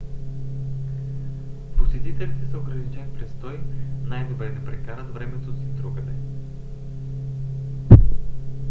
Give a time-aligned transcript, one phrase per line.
[1.77, 3.59] посетителите с ограничен престой
[4.05, 6.11] най-добре да прекарат времето си другаде